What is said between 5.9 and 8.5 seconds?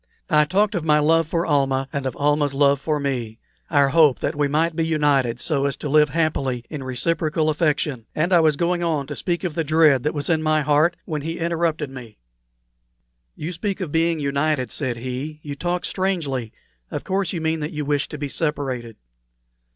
happily in reciprocal affection; and I